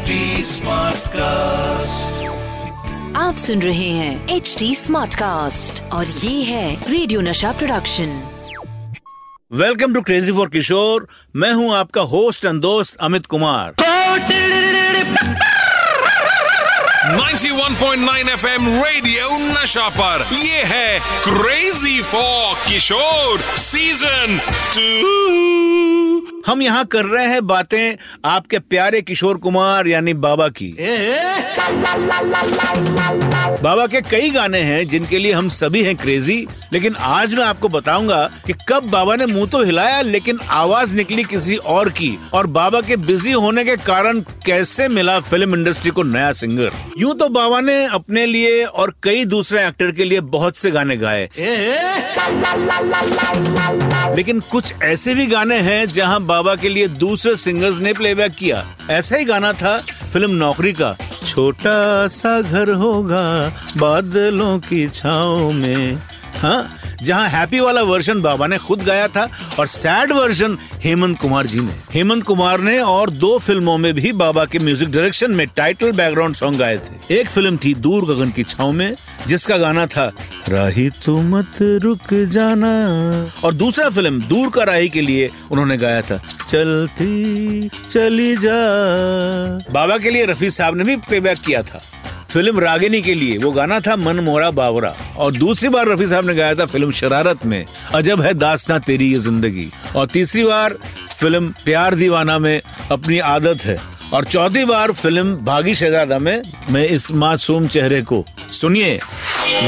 [0.00, 0.12] HD
[1.14, 2.28] cast
[3.16, 8.14] आप सुन रहे हैं एच डी स्मार्ट कास्ट और ये है radio Nasha production
[9.52, 13.74] welcome to crazy for Kishore मैं हूँ आपका होस्ट एंड दोस्त अमित कुमार।
[17.10, 24.38] 91.9 FM रेडियो नशा पर। ये है crazy for Kishore season
[24.74, 25.49] two
[26.46, 30.70] हम यहाँ कर रहे हैं बातें आपके प्यारे किशोर कुमार, यानी बाबा की।
[33.62, 37.68] बाबा के कई गाने हैं जिनके लिए हम सभी हैं क्रेजी लेकिन आज मैं आपको
[37.68, 42.46] बताऊँगा कि कब बाबा ने मुँह तो हिलाया, लेकिन आवाज़ निकली किसी और की, और
[42.48, 47.28] बाबा के बिज़ी होने के कारण कैसे मिला फ़िल्म इंडस्ट्री को नया सिंगर यूँ तो
[47.30, 51.28] बाबा ने अपने लिए और कई दूसरे एक्टर के लिए बहुत से गाने गाए।
[54.20, 58.76] लेकिन कुछ ऐसे भी गाने हैं जहाँ बाबा के लिए दूसरे सिंगर्स ने प्लेबैक किया।
[58.90, 59.78] ऐसा ही गाना था
[60.12, 66.02] फ़िल्म नौकरी का। छोटा सा घर होगा बादलों की छाओ में।
[66.36, 66.79] हाँ?
[67.02, 71.60] जहाँ हैप्पी वाला वर्जन बाबा ने खुद गाया था और सैड वर्जन हेमंत कुमार जी
[71.60, 75.92] ने। हेमंत कुमार ने और दो फ़िल्मों में भी बाबा के म्यूज़िक डायरेक्शन में टाइटल
[75.92, 78.94] बैकग्राउंड सॉन्ग गाए थे। एक फ़िल्म थी दूर गगन की छाव में,
[79.26, 80.10] जिसका गाना था
[80.48, 82.70] राही तू मत रुक जाना।
[83.44, 88.58] और दूसरा फ़िल्म दूर का राही के लिए उन्होंने गाया था चलती चली जा।
[89.72, 91.80] बाबा के लिए रफी साहब ने भी प्लेबैक किया था।
[92.32, 96.26] फ़िल्म रागिनी के लिए। वो गाना था मन मोरा बावरा। और दूसरी बार रफी साहब
[96.26, 97.64] ने गाया था फ़िल्म शरारत में
[97.94, 100.76] अजब है दास्तां तेरी ये ज़िंदगी। और तीसरी बार
[101.20, 103.78] फ़िल्म प्यार दीवाना में अपनी आदत है।
[104.12, 108.98] और चौथी बार फ़िल्म भागी शहजादा में मैं इस मासूम चेहरे को। सुनिए।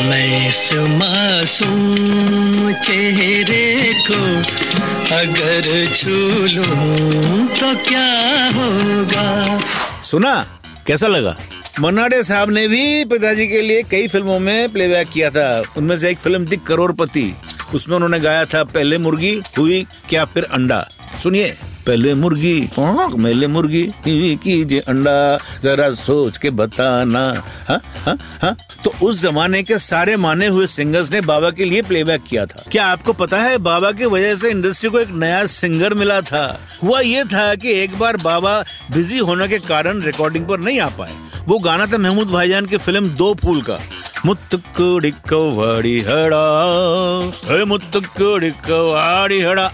[0.05, 4.21] मैं इस मासूम चेहरे को
[5.15, 6.11] अगर छू
[6.47, 8.07] लूँ तो क्या
[8.57, 9.61] होगा?
[10.03, 10.35] सुना?
[10.87, 11.37] कैसा लगा?
[11.81, 16.11] मन्नाडे साहब ने भी पिताजी के लिए कई फ़िल्मों में प्लेबैक किया था। उनमें से
[16.11, 17.35] एक फ़िल्म थी करोड़पति।
[17.75, 20.87] उसमें उन्होंने गाया था पहले मुर्गी, हुई क्या फिर अंडा।
[21.23, 21.49] सुनिए,
[21.87, 27.25] पहले मुर्गी पहले मुर्गी कीजिए अंडा। जरा सोच के बताना।
[27.69, 31.83] हाँ हाँ हाँ। तो उस जमाने के सारे माने हुए सिंगर्स ने बाबा के लिए
[31.83, 35.45] प्लेबैक किया था। क्या आपको पता है, बाबा की वजह से इंडस्ट्री को एक नया
[35.49, 36.61] सिंगर मिला था?
[36.83, 38.61] हुआ ये था कि एक बार बाबा
[38.93, 41.13] बिज़ी होने के कारण रिकॉर्डिंग पर नहीं आ पाए।
[41.53, 43.79] वो गाना था महमूद भाईजान की फ़िल्म दो फूल का।
[44.27, 46.45] मुत्तुकुड़िकवाड़ी हड़ा
[49.43, 49.67] हड़ा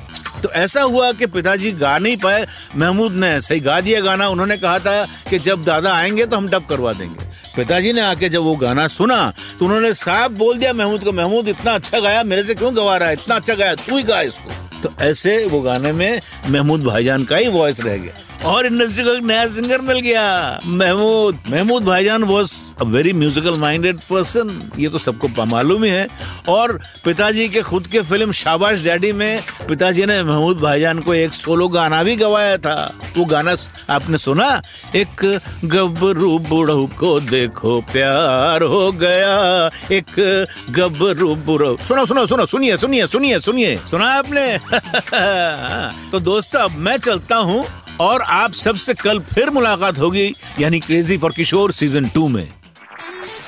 [0.43, 2.47] तो ऐसा हुआ कि पिताजी गा नहीं पाए,
[2.77, 6.49] महमूद ने सही गा दिया गाना। उन्होंने कहा था कि जब दादा आएँगे तो हम
[6.49, 10.73] डब करवा देंगे। पिताजी ने आके जब वो गाना सुना तो उन्होंने साफ़ बोल दिया
[10.73, 13.15] महमूद को, महमूद, इतना अच्छा गाया, मेरे से क्यों गवा रहा है?
[13.15, 14.51] इतना अच्छा गाया, तू ही गा इसको।
[14.83, 18.13] तो ऐसे वो गाने में महमूद भाईजान का ही वॉइस रह गया।
[18.45, 23.57] और इंडस्ट्री को एक नया सिंगर मिल गया, महमूद। महमूद भाईजान was a very musical
[23.59, 26.09] minded person ये तो सबको मालूम ही है।
[26.49, 31.33] और पिताजी के खुद के फ़िल्म शाबाश डैडी में पिताजी ने महमूद भाईजान को एक
[31.33, 33.57] सोलो गाना भी गवाया था। वो गाना
[33.91, 34.63] आपने सुना?
[34.97, 42.77] एक गबरू बुढ़ऊ को देखो, प्यार हो गया। एक गबरू बुढ़ऊ। सुनो सुनो सुनो, सुनिए
[42.77, 44.59] सुनिए सुनिए सुनिए। सुना आपने?
[46.11, 47.67] तो दोस्तों, अब मैं चलता हूँ।
[48.01, 52.49] और आप सबसे कल फिर मुलाकात होगी यानी crazy for Kishore season two में।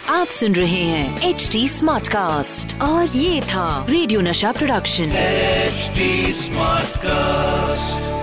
[0.09, 5.91] आप सुन रहे हैं एच डी स्मार्ट कास्ट और ये था radio Nasha production H
[6.37, 8.20] smart Smartcast.